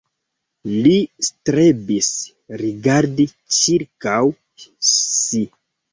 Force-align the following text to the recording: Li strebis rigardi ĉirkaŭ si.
Li 0.85 0.93
strebis 1.27 2.09
rigardi 2.63 3.27
ĉirkaŭ 3.59 4.19
si. 4.95 5.45